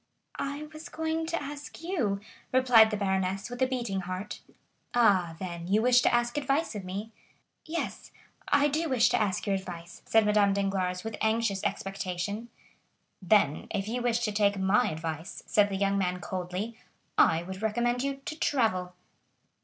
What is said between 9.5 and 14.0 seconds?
advice," said Madame Danglars with anxious expectation. "Then if